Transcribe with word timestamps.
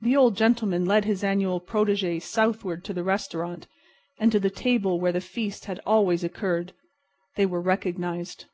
The 0.00 0.16
Old 0.16 0.36
Gentleman 0.36 0.84
led 0.84 1.04
his 1.04 1.22
annual 1.22 1.60
protégé 1.60 2.20
southward 2.20 2.84
to 2.84 2.92
the 2.92 3.04
restaurant, 3.04 3.68
and 4.18 4.32
to 4.32 4.40
the 4.40 4.50
table 4.50 4.98
where 4.98 5.12
the 5.12 5.20
feast 5.20 5.66
had 5.66 5.78
always 5.86 6.24
occurred. 6.24 6.72
They 7.36 7.46
were 7.46 7.62
recognized. 7.62 8.46